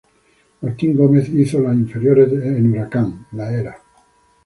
[0.61, 3.77] Martín Gómez hizo las inferiores en Huracán Las Heras.